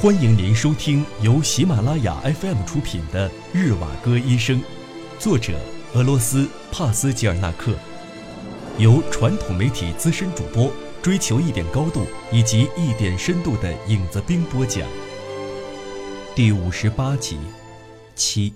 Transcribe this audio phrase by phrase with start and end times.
[0.00, 4.60] 欢迎您收听由喜马拉雅 FM 出品的《日瓦戈医生》，
[5.18, 5.58] 作者
[5.92, 7.76] 俄罗斯帕斯吉尔纳克，
[8.78, 10.72] 由传统媒体资深主播
[11.02, 14.88] 追求一点高度以及一点深度的影子兵播讲。
[16.32, 17.36] 第五十八集，
[18.14, 18.54] 七。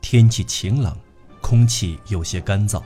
[0.00, 0.98] 天气晴朗，
[1.40, 2.82] 空气有些干燥，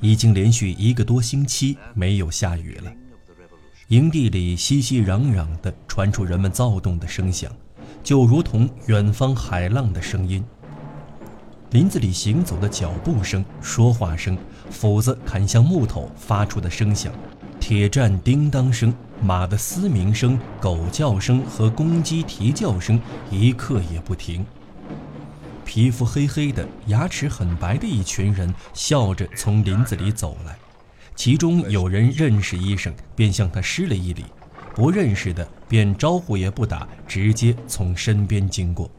[0.00, 2.92] 已经连续一个多星期没有下雨了。
[3.92, 7.52] 营地里熙熙攘攘地传出人们躁动的声响，
[8.02, 10.42] 就如同远方海浪的声音。
[11.72, 14.34] 林子里行走的脚步声、说话声、
[14.70, 17.12] 斧子砍向木头发出的声响、
[17.60, 22.98] 铁栈叮当声、马的嘶鸣声、狗叫声和公鸡啼叫声
[23.30, 24.42] 一刻也不停。
[25.66, 30.56] 皮肤黑黑的、牙齿很白的一群人笑着从林子里走来。
[31.14, 34.24] 其中有人认识医生，便向他施了一礼；
[34.74, 38.90] 不认识的便招呼也不打，直接从身边经过。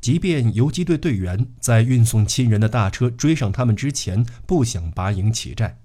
[0.00, 5.78] 即便游击队队员在运送亲人的大车追上他们之前不想拔营起寨，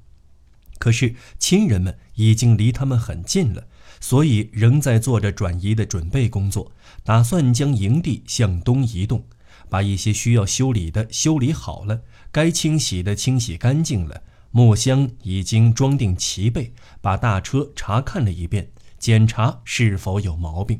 [0.77, 3.65] 可是亲人们已经离他们很近了，
[3.99, 6.71] 所以仍在做着转移的准备工作，
[7.03, 9.25] 打算将营地向东移动，
[9.69, 12.01] 把一些需要修理的修理好了。
[12.31, 20.79] 该清洗的清洗干净了，木箱已经装订齐备，把大车查看了一遍，检查是否有毛病。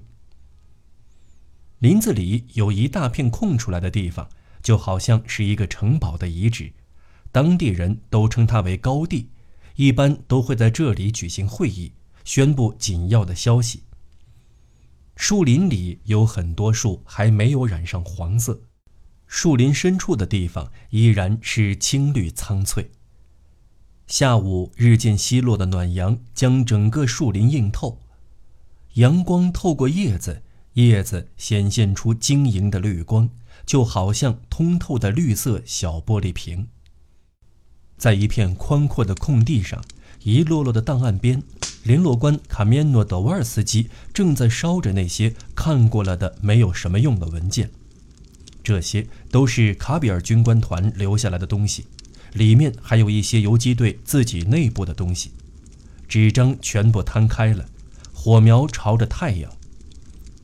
[1.80, 4.30] 林子里有一大片空出来的地方，
[4.62, 6.72] 就好像是一个城堡的遗址，
[7.32, 9.30] 当地人都称它为高地，
[9.76, 11.92] 一般都会在这里举行会议，
[12.24, 13.84] 宣布紧要的消息。
[15.18, 18.62] 树林里有很多树还没有染上黄色。
[19.34, 22.92] 树林深处的地方依然是青绿苍翠。
[24.06, 28.02] 下午日渐西落的暖阳将整个树林映透，
[28.96, 33.30] 阳光透过叶子，叶子显现出晶莹的绿光，
[33.66, 36.68] 就好像通透的绿色小玻璃瓶。
[37.98, 39.82] 在一片宽阔的空地上，
[40.24, 41.42] 一摞摞的档案边，
[41.84, 47.72] 联络官卡米诺德瓦尔斯基正在烧着那些看过了的没有什么用的文件。
[48.64, 51.86] 这些都是卡比尔军官团留下来的东西，
[52.34, 55.32] 里面还有一些游击队自己内部的东西。
[56.08, 57.66] 纸张全部摊开了，
[58.14, 59.52] 火苗朝着太阳，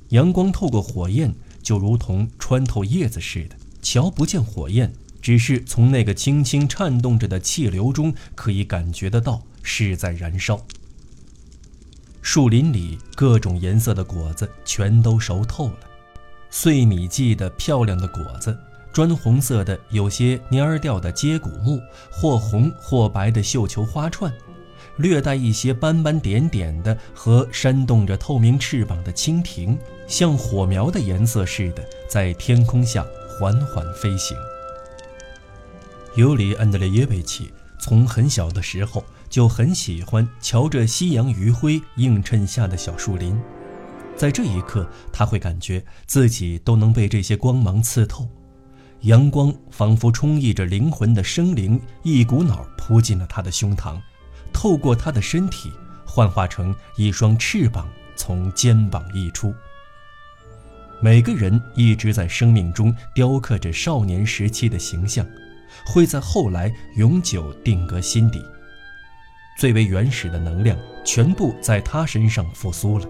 [0.09, 3.56] 阳光透过火焰，就如同穿透叶子似的。
[3.81, 10.66] 瞧不见火焰，只是从那个轻轻颤动着的气流中可以感觉得到是在燃烧。
[12.22, 15.79] 树林里各种颜色的果子全都熟透了。
[16.50, 18.58] 碎米季的漂亮的果子，
[18.91, 21.80] 砖红色的有些蔫儿掉的接骨木，
[22.12, 24.34] 或红或白的绣球花串，
[24.97, 34.36] 略带一些斑斑点点的和扇动着透明翅膀的蜻蜓，像火苗的颜色似的，在天空下缓缓飞行。
[36.16, 43.40] 尤里安德烈耶维奇从很小的时候就很喜欢瞧着夕阳余晖映衬下的小树林。
[44.17, 48.28] 在这一刻，他会感觉自己都能被这些光芒刺透，
[49.01, 54.01] 阳光仿佛充溢着灵魂的生灵，一股脑扑进了他的胸膛，
[54.51, 55.72] 透过他的身体，
[56.03, 59.53] 幻化成一双翅膀从肩膀溢出。
[61.00, 65.23] 每个人一直在生命中雕刻着少年时期的形象，
[65.85, 68.44] 会在后来永久定格心底。
[69.59, 70.75] 最为原始的能量
[71.06, 73.07] 全部在他身上复苏了。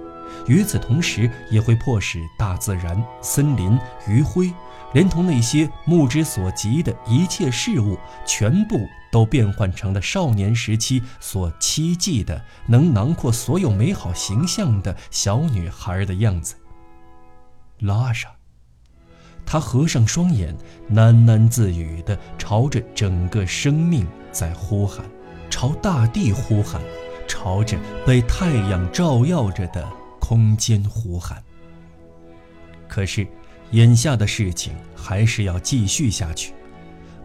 [0.48, 3.78] 与此同时，也会迫使大自然、森林、
[4.08, 4.54] 余晖，
[4.94, 16.56] 连同那些目之所及的一切事物，全部都变换成了少年时期所期冀的、能囊括所有美好形象的小女孩的样子。
[17.80, 18.30] 拉莎，
[19.46, 20.58] 她合上双眼，
[20.92, 25.06] 喃喃自语地朝着整个生命在呼喊，
[25.50, 26.82] 朝大地呼喊，
[27.28, 29.88] 朝着被太阳照耀着的。
[30.28, 31.42] 空间呼喊。
[32.86, 33.26] 可是，
[33.72, 36.54] 眼下的事情还是要继续下去。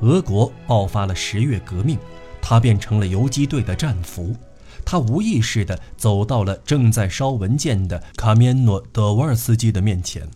[0.02, 1.98] 俄国爆发了十月革命，
[2.40, 4.36] 他变成了游击队的战俘。
[4.84, 10.28] 他无意识地走到了正在烧文件的卡米诺德沃尔斯基的面前。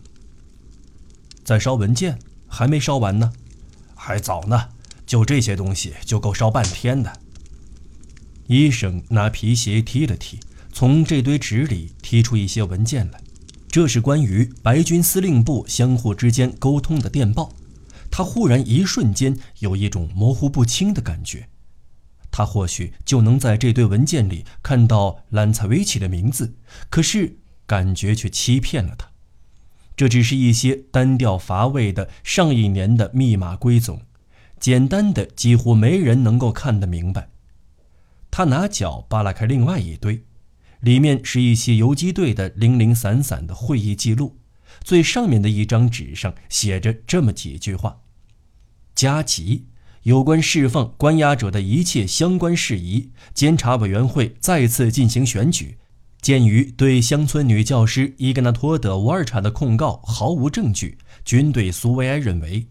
[1.45, 3.31] 在烧文件，还没烧完呢，
[3.95, 4.67] 还早呢，
[5.05, 7.13] 就这些东西就够烧半天的。
[8.47, 10.37] 医生拿皮鞋踢了踢。
[10.77, 13.19] 从这堆纸里提出一些文件来，
[13.67, 17.51] 这是关于白军司令部相互之间沟通的电报。
[18.11, 21.49] 他忽然一瞬间有一种模糊不清的感觉，
[22.29, 26.53] 他或许就能在这堆文件里看到兰采维奇的名字。
[26.91, 29.09] 可是感觉却欺骗了他，
[29.95, 34.03] 这只是一些单调乏味的上一年的密码归总，
[34.59, 37.29] 简单的几乎没人能够看得明白。
[38.29, 40.23] 他拿脚扒拉开另外一堆，
[40.81, 44.37] 里面是一些游击队的零零散散的会议记录。
[44.83, 48.01] 最上面的一张纸上写着这么几句话
[48.95, 49.65] ：“加急，
[50.03, 55.77] 有关释放关押者的一切相关事宜，监察委员会再次进行选举。
[56.21, 62.67] 鉴于对乡村女教师伊格纳托德·瓦尔查的控告毫无证据，军队苏维埃认为。”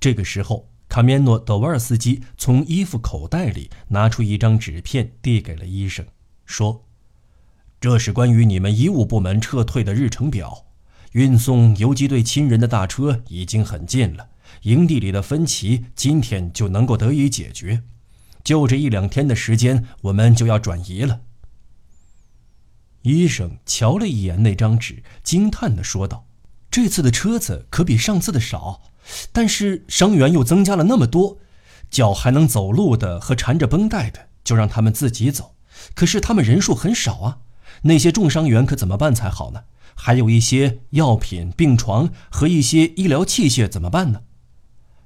[0.00, 0.68] 这个时候。
[0.90, 6.04] 卡面诺·德瓦尔斯基从衣服口袋里拿出一张纸片，递给了医生，
[6.50, 6.84] 说
[7.80, 10.66] ：“这是关于你们医务部门撤退的日程表。
[11.12, 14.28] 运送游击队亲人的大车已经很近了，
[14.62, 17.84] 营地里的分歧今天就能够得以解决。
[18.42, 21.20] 就这一两天的时间，我们就要转移了。”
[23.02, 26.26] 医生瞧了一眼那张纸，惊叹地说道
[26.70, 28.82] ：“这次的车子可比上次的少。”
[29.32, 31.38] 但是伤员又增加了那么多，
[31.90, 35.54] 脚还能走路的和缠着绷带的，就让他们自己走。
[35.94, 37.38] 可是他们人数很少啊，
[37.82, 39.62] 那些重伤员可怎么办才好呢？
[39.94, 44.22] 还有一些药品、病床和一些医疗器械怎么办呢？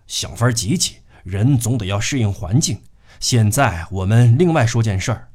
[0.07, 2.81] 想法挤挤，人总得要适应环境。
[3.19, 5.29] 现在我们另外说件事儿，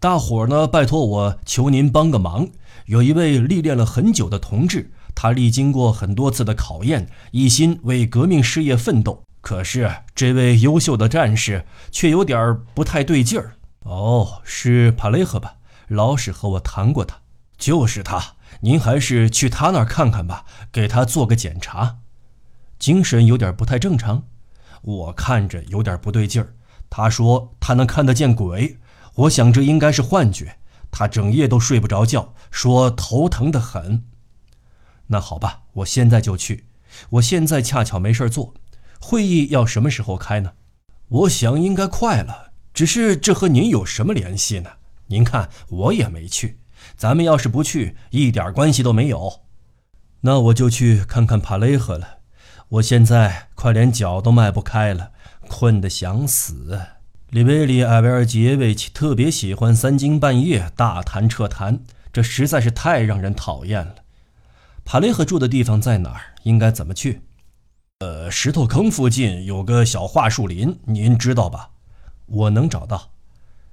[0.00, 2.48] 大伙儿呢，拜托我求您帮个忙。
[2.86, 4.92] 有一位历练了很久的同志。
[5.16, 9.22] 他历经过很多次的考验，一心为革命事业奋斗。
[9.40, 13.53] 可是这位优秀的战士却有点不太对劲儿。
[13.84, 15.56] 哦，是帕雷赫吧？
[15.88, 17.20] 老史和我谈过他，
[17.56, 18.34] 就是他。
[18.60, 21.98] 您还是去他那儿看看吧，给他做个检查。
[22.78, 24.24] 精神有点不太正常，
[24.82, 26.54] 我看着有点不对劲儿。
[26.88, 28.78] 他说他能看得见鬼，
[29.14, 30.58] 我想这应该是幻觉。
[30.90, 34.04] 他整夜都睡不着觉，说头疼得很。
[35.08, 36.66] 那好吧，我现在就去。
[37.10, 38.54] 我现在恰巧没事做。
[39.00, 40.52] 会议要什么时候开呢？
[41.08, 42.43] 我想应该快了。
[42.74, 44.70] 只是这和您有什么联系呢？
[45.06, 46.58] 您看我也没去。
[46.96, 49.40] 咱们要是不去，一点关系都没有。
[50.22, 52.18] 那我就去看看帕雷赫了。
[52.68, 55.12] 我现在快连脚都迈不开了，
[55.48, 56.80] 困得想死。
[57.30, 61.80] 里维里埃维尔杰维奇特别喜欢三更半夜大谈彻谈，
[62.12, 63.96] 这实在是太让人讨厌了。
[64.84, 66.20] 帕雷赫住的地方在哪儿？
[66.42, 67.22] 应该怎么去？
[68.00, 71.70] 呃，石头坑附近有个小桦树林，您知道吧？
[72.26, 73.10] 我能找到。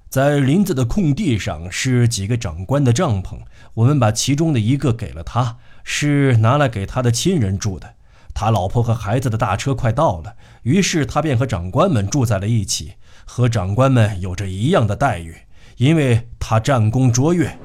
[0.09, 3.39] 在林子的空地上是几个长官的帐篷，
[3.75, 7.95] 我们把其中的一个给了他，是拿来给他的亲人住的。
[8.33, 12.93] 他老婆和孩子的大车快到了，于是他便和长官们住在了一起，
[13.25, 15.35] 和长官们有着一样的待遇，
[15.77, 17.57] 因为他战功卓越。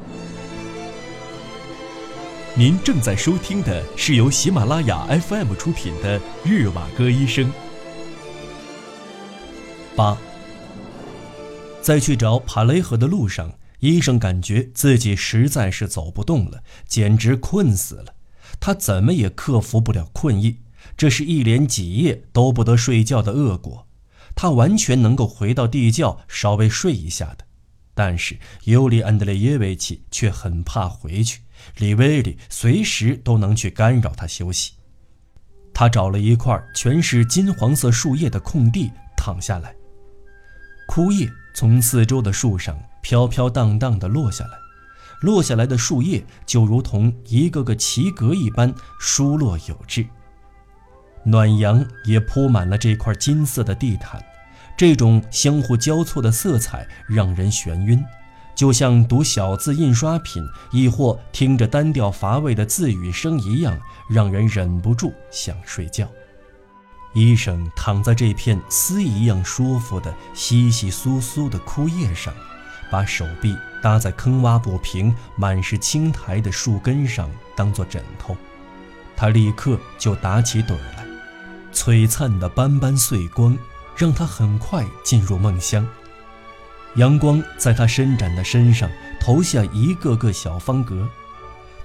[2.54, 7.44] 您正在收听的是由喜马拉雅 FM 出品的《日瓦戈医生》。
[9.94, 10.16] 八，
[11.86, 18.16] 在去找帕雷赫的路上，医生感觉自己实在是走不动了，简直困死了。
[18.58, 20.56] 他怎么也克服不了困意，
[20.96, 23.86] 这是一连几夜都不得睡觉的恶果。
[24.34, 27.44] 他完全能够回到地窖稍微睡一下的，
[27.94, 31.43] 但是尤里安德烈耶维奇却很怕回去。
[31.76, 34.72] 李维利随时都能去干扰他休息。
[35.72, 39.72] 他找了一块全是金黄色树叶的空地躺下来。
[40.86, 44.52] 枯叶从四周的树上飘飘荡荡地落下来，
[45.20, 50.06] 落下来的树叶就如同一个个棋格一般疏落有致。
[51.24, 54.24] 暖阳也铺满了这块金色的地毯，
[54.76, 58.02] 这种相互交错的色彩让人眩晕。
[58.55, 63.78] 就像读小字印刷品，亦或听着单调乏味的字语声一样，
[64.08, 66.08] 让人忍不住想睡觉。
[67.17, 72.31] 医生躺在这片丝一样舒服的稀稀疏疏的枯叶上，
[72.91, 78.37] 把手臂搭在坑洼不平、满是青苔的树根上，当做枕头。
[79.17, 81.06] 他立刻就打起盹来，
[81.73, 83.56] 璀璨的斑斑碎光
[83.96, 85.89] 让他很快进入梦乡。
[86.96, 91.08] 阳光在他伸展的身上投下一个个小方格，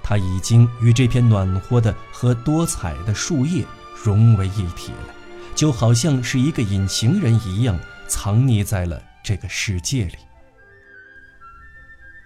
[0.02, 5.14] 他已经与这片暖和的和多彩的树叶融为一体了，
[5.54, 7.78] 就好像是一个隐形人一样，
[8.08, 10.16] 藏匿在了这个世界里。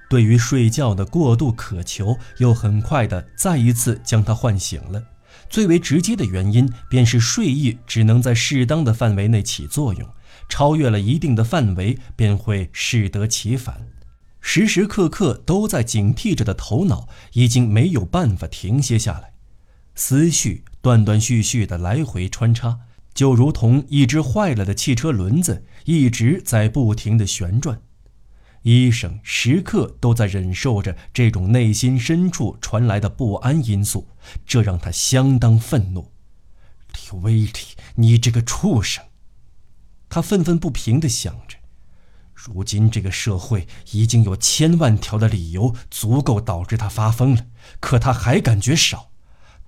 [0.09, 5.03] 对于睡觉的过度渴求，又很快的再一次将他唤醒了。
[5.51, 10.09] 最为直接的原因，便是睡意只能在适当的范围内起作用。
[10.49, 13.89] 超越了一定的范围，便会适得其反。
[14.41, 19.33] 时时刻刻都在警惕着的头脑，已经没有办法停歇下来，
[19.97, 22.79] 思绪断断续续的来回穿插，
[23.17, 27.81] 就如同一只坏了的汽车轮子，一直在不停的旋转。
[28.61, 34.09] 医生时刻都在忍受着这种内心深处传来的不安因素，
[34.45, 36.13] 这让他相当愤怒。
[36.93, 37.53] 李威利，
[37.95, 39.03] 你这个畜生！
[40.11, 41.57] 他愤愤不平地想着。
[42.35, 47.47] 如今这个社会已经有千万条的理由足够导致他发疯了，
[47.81, 49.11] 可他还感觉少。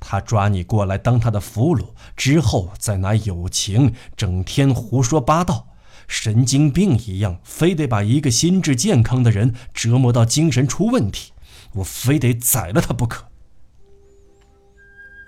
[0.00, 5.68] 他抓你过来当他的俘虏，之后再拿友情整天胡说八道。
[6.06, 11.32] 神经病一样，非得把一个心智健康的人折磨到精神出问题，
[11.74, 13.26] 我非得宰了他不可。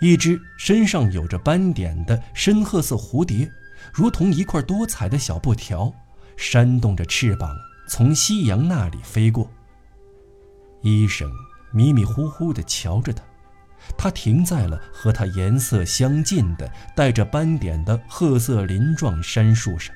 [0.00, 3.50] 一只身上有着斑点的深褐色蝴蝶，
[3.92, 5.92] 如同一块多彩的小布条，
[6.38, 7.54] 扇动着翅膀
[7.86, 9.50] 从夕阳那里飞过。
[10.80, 11.30] 医生
[11.70, 13.22] 迷迷糊糊地瞧着他，
[13.96, 19.94] 它停在了和它颜色相近的带着斑点的褐色鳞状杉树上。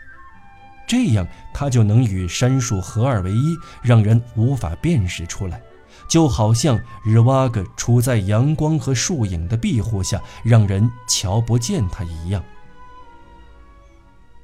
[0.86, 5.60] 这样，它就能与杉树合二为一，让人无法辨识出来，
[6.08, 12.44] 就好像日瓦格处在阳光和树影的庇护下，让人瞧不见它一样。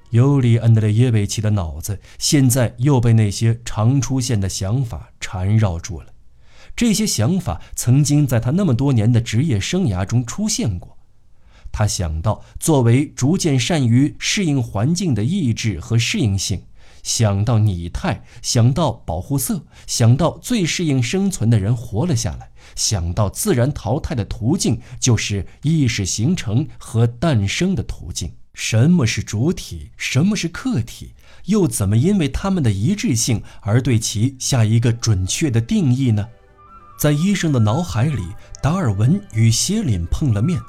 [0.09, 6.07] 尤里安德烈耶维奇的脑子现在又被那些常出现的想法缠绕住了，
[6.77, 10.97] 这些想法曾经在他那么多年的职业生涯中出现过。
[11.73, 16.65] 他想到，作为逐渐善于适应环境的意志和适应性，
[17.03, 28.33] 想到拟态，想到保护色，想到最适应生存的人活了下来，想到自然淘汰的途径就是意识形成和诞生的途径。
[28.53, 29.91] 什么是主体？
[29.97, 31.15] 什么是客体？
[31.47, 36.29] 又怎么因为它们的一致性而对其下一个准确的定义呢？
[37.00, 38.23] 在医生的脑海里，
[38.61, 40.61] 达尔文与谢林碰了面。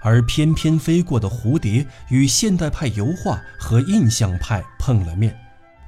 [0.00, 5.38] 而翩翩飞过的蝴蝶与现代派油画和印象派碰了面，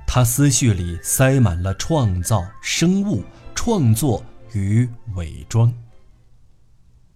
[0.06, 3.24] 他思绪里塞满了创造、生物、
[3.54, 4.22] 创作
[4.52, 5.72] 与伪装。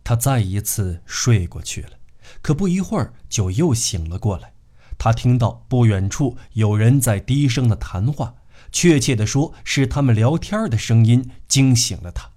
[0.02, 1.90] 他再一次睡过去了，
[2.40, 4.54] 可不一会儿就又醒了过来。
[4.96, 8.36] 他听到不远处有人在低声的谈话，
[8.72, 12.29] 确切地说是他们聊天的声音惊醒了他。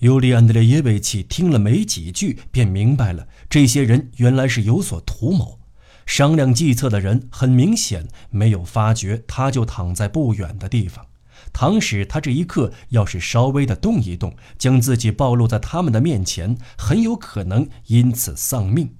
[0.00, 5.60] 尤里安德烈耶维奇听了没几句，便明白了，这些人原来是有所图谋。
[6.06, 11.06] 商量计策的人很明显没有发觉，他就躺在不远的地方。
[11.52, 18.96] 倘使他这一刻要是稍微的动一动，将自己暴露在他们的面前，很有可能因此丧命。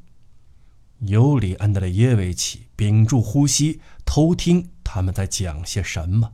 [0.98, 6.32] 尤里安德烈耶维奇屏住呼吸，偷听他们在讲些什么。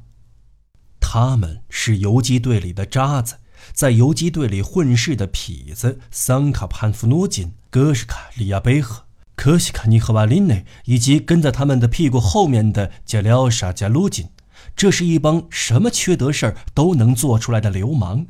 [0.98, 3.36] 他们是游击队里的渣子。
[3.72, 9.04] 在游击队里混事的痞子桑卡潘夫诺金、戈什卡利亚贝赫、
[9.34, 14.28] 科西卡尼赫瓦林内，以及跟在他们的屁股后面的加廖沙加卢金，
[14.74, 18.26] 这是一帮什么缺德事儿都能做出来的流氓。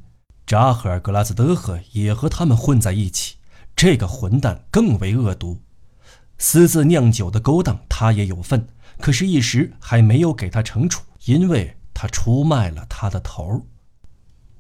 [0.47, 3.37] 扎赫尔格拉斯德赫也和他们混在一起，
[3.75, 5.59] 这个混蛋更为恶毒，
[6.39, 8.67] 私自酿酒的勾当他也有份，
[9.01, 13.63] 可是，一时还没有给他惩处，因为他出卖了他的头儿。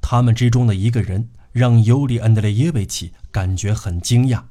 [0.09, 4.45] 他们之中的一个人让尤里安德烈耶维奇感觉很惊讶，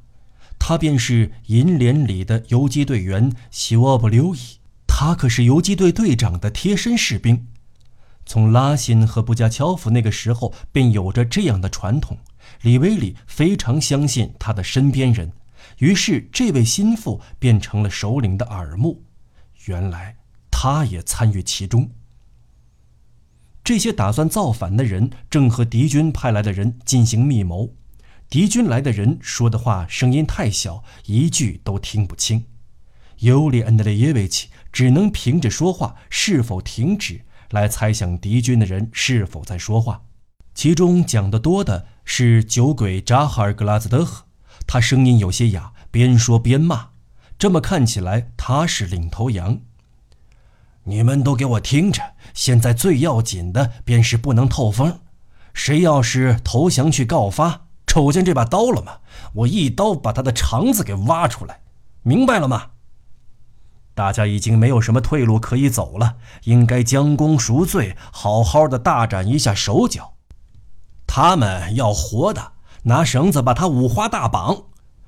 [0.60, 4.40] 他便是银联里的游击队员希沃布留伊。
[4.86, 7.48] 他可是游击队队长的贴身士兵，
[8.26, 12.18] 从拉辛和布加乔夫那个时候便有着这样的传统。
[12.62, 15.32] 李维里非常相信他的身边人，
[15.78, 19.06] 于是这位心腹变成了首领的耳目。
[19.68, 20.18] 原来
[20.52, 21.90] 他也参与其中。
[23.66, 27.74] 这些打算造反的人正和敌军派来的人进行密谋。
[28.30, 32.46] 敌军来的人说的话声音太小，一句都听不清。
[33.18, 40.04] 尤里安德烈耶维奇只能凭着说话是否停止来猜想敌军的人是否在说话。
[40.54, 44.26] 其中讲得多的是酒鬼扎哈尔格拉兹德赫，
[44.68, 46.90] 他声音有些哑，边说边骂。
[47.40, 49.60] 这么看起来，他是领头羊。
[50.88, 52.02] 你们都给我听着！
[52.34, 55.00] 现在最要紧的便是不能透风。
[55.54, 58.98] 谁要是投降去告发，瞅见这把刀了吗？
[59.34, 61.62] 我一刀把他的肠子给挖出来，
[62.04, 62.72] 明白了吗？
[63.96, 70.14] 大家已经没有什么退路可以走了，应该将功赎罪，好好的大展一下手脚。
[71.08, 72.52] 他们要活的，
[72.84, 74.66] 拿绳子把他五花大绑。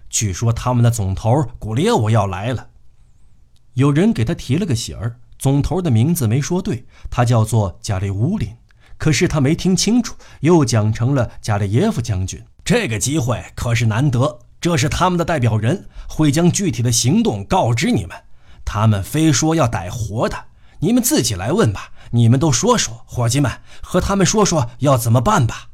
[0.10, 2.70] 据说他们的总头古列沃要来了，
[3.74, 5.20] 有人给他提了个醒儿。
[5.38, 8.56] 总头的名字没说对，他叫做加里乌林，
[8.98, 12.44] 可是他没听清楚，又讲成了加里耶夫将军。
[12.66, 18.18] 这个机会可是难得，这是他们的代表人，会将具体的行动告知你们。
[18.66, 20.46] 他们非说要逮活的，
[20.80, 21.92] 你们自己来问吧。
[22.12, 23.52] 你们都说说，伙计们，
[23.82, 25.70] 和他们说说要怎么办吧。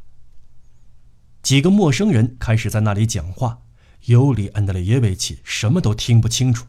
[1.41, 3.59] 几个陌生人开始在那里讲话，
[4.05, 6.65] 尤里安德烈耶维奇什么都听不清楚。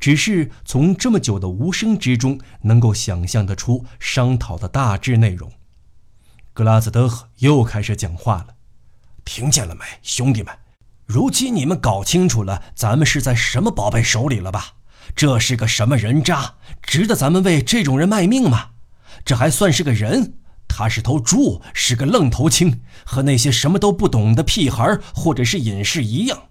[0.00, 5.52] 只是从这么久的无声之中，能够想象得出商讨的大致内容。
[6.54, 8.48] 格拉兹德赫又开始讲话了
[9.24, 10.52] ：“听见了没，兄弟们？
[11.04, 14.74] 如今你们搞清楚了，咱们是在什么宝贝手里了吧？
[15.14, 16.54] 这是个什么人渣？
[16.82, 18.70] 值得咱们为这种人卖命吗？
[19.24, 20.34] 这还算是个人？
[20.66, 26.44] 他是头猪，是个愣头青，和那些什么都不懂的屁孩或者是隐士一样。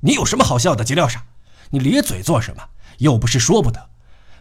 [0.00, 1.24] 你有什么好笑的，吉廖沙？
[1.70, 2.62] 你咧嘴做什么？”
[2.98, 3.88] 又不是说不得，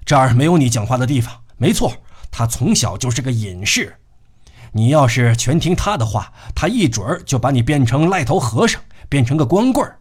[0.05, 1.41] 这儿没有你讲话的地方。
[1.57, 1.91] 没错，
[2.29, 3.97] 他从小就是个隐士。
[4.73, 9.99] 你要是全听他的话，他一准儿就把你变成赖头和尚，变成个光棍儿。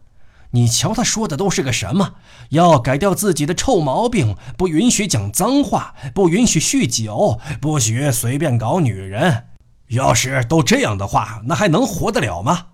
[0.51, 2.15] 你瞧他说的都是个什么？
[2.49, 9.47] 要改掉自己的臭毛病，不允许讲脏话，不允许酗酒，不许随便搞女人。
[9.89, 12.67] 要是都这样的话，那还能活得了吗？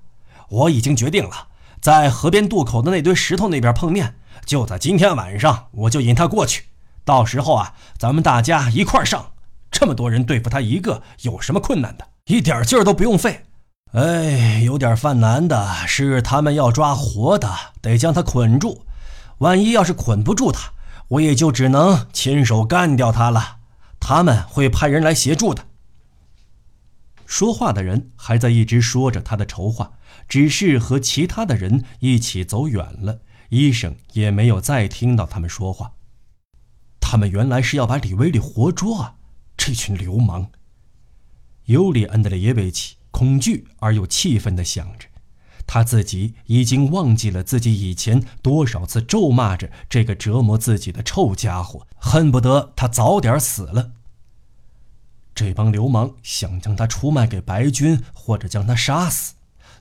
[0.49, 1.47] 我已经决定了，
[1.83, 4.15] 在河边渡口的那堆石头那边碰面。
[4.45, 6.63] 就在今天晚上，我就引他过去。
[7.03, 9.31] 到时候啊，咱们大家一块上。
[9.69, 12.07] 这么多人对付他一个，有什么困难的？
[12.27, 13.43] 一点劲儿都不用费。
[13.91, 18.85] 哎，有点犯难的是，他们要抓活的，得将他捆住。
[19.39, 20.71] 万一要是捆不住他，
[21.09, 23.57] 我也就只能亲手干掉他了。
[23.99, 25.65] 他们会派人来协助的。
[27.33, 29.93] 说话的人还在一直说着他的筹划，
[30.29, 33.21] 只是和其他的人一起走远了。
[33.49, 35.93] 医生也没有再听到他们说话。
[37.01, 39.15] 他们原来是要把李威利活捉啊！
[39.57, 40.51] 这群流氓。
[41.65, 45.07] 尤里安德烈耶维奇恐惧而又气愤地想着，
[45.65, 53.93] 他自己已经忘记了自己以前多少次咒骂着这个折磨自己的臭家伙，恨不得他早点死了。
[55.35, 59.33] 这帮流氓想将他出卖给白军，或者将他杀死，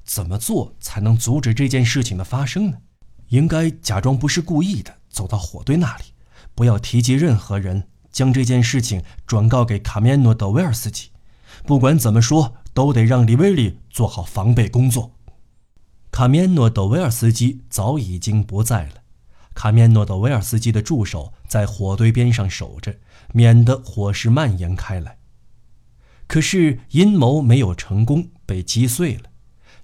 [0.05, 2.79] 怎么做才能阻止这件事情的发生呢？
[3.29, 6.05] 应该假装不是故意的，走到火堆那里，
[6.55, 11.11] 不要提及任何人，将这件事情转告给卡米诺·德维尔斯基。
[11.65, 15.13] 不管怎么说，都得让李维利做好防备工作。
[16.11, 18.95] 卡米诺·德维尔斯基早已经不在了，
[19.55, 22.95] 卡米诺·德维尔斯基的助手在火堆边上守着，
[23.33, 25.17] 免得火势蔓延开来。
[26.33, 29.25] 可是阴谋没有成功，被击碎了。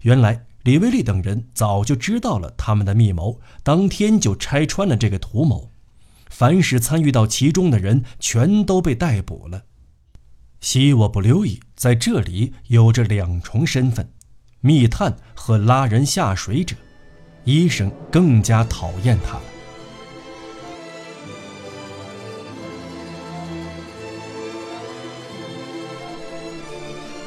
[0.01, 0.47] 原来。
[0.65, 5.71] 李维利等人早就知道了他们的密谋，当天就拆穿了这个图谋。
[6.29, 9.65] 凡是参与到其中的人，全都被逮捕了。
[10.61, 14.11] 西沃布留伊在这里有着两重身份：
[14.61, 16.77] 密探和拉人下水者。
[17.45, 19.43] 医生更加讨厌他了。